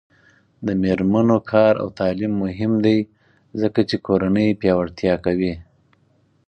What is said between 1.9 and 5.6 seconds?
تعلیم مهم دی ځکه چې کورنۍ پیاوړتیا کوي.